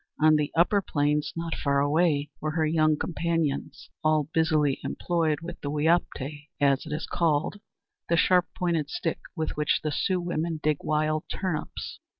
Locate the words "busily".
4.33-4.79